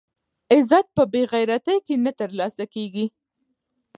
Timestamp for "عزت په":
0.53-1.03